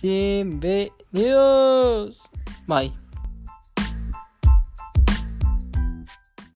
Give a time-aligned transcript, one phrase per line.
[0.00, 2.22] Bienvenidos.
[2.66, 2.92] Bye.